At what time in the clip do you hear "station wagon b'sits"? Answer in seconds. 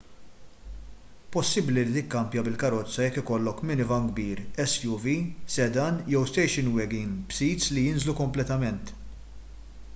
6.33-7.71